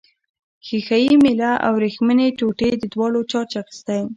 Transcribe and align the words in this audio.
ښيښه 0.65 0.97
یي 1.05 1.15
میلې 1.23 1.51
او 1.65 1.71
وریښمينې 1.77 2.27
ټوټې 2.39 2.69
دواړو 2.91 3.19
چارج 3.31 3.51
اخیستی. 3.61 4.01